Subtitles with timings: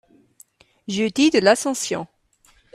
[0.87, 2.07] jeudi de l'Ascension.